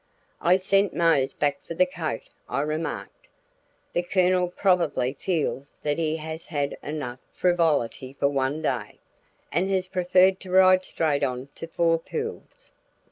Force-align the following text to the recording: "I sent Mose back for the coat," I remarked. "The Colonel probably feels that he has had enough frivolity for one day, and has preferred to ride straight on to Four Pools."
"I 0.41 0.55
sent 0.55 0.95
Mose 0.95 1.33
back 1.35 1.63
for 1.63 1.75
the 1.75 1.85
coat," 1.85 2.23
I 2.49 2.61
remarked. 2.61 3.27
"The 3.93 4.01
Colonel 4.01 4.49
probably 4.49 5.13
feels 5.13 5.75
that 5.83 5.99
he 5.99 6.17
has 6.17 6.47
had 6.47 6.75
enough 6.81 7.19
frivolity 7.31 8.13
for 8.13 8.27
one 8.27 8.63
day, 8.63 8.97
and 9.51 9.69
has 9.69 9.85
preferred 9.85 10.39
to 10.39 10.49
ride 10.49 10.85
straight 10.85 11.21
on 11.21 11.49
to 11.53 11.67
Four 11.67 11.99
Pools." 11.99 12.71